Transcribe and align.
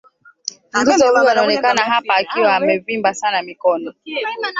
mtoto 0.81 1.07
huyo 1.09 1.29
anaonekana 1.29 1.81
hapa 1.83 2.15
akiwa 2.15 2.55
amevimba 2.55 3.13
sana 3.13 3.41
mikono 3.41 3.93